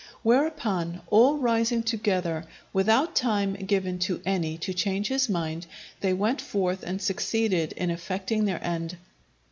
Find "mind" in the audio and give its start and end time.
5.29-5.67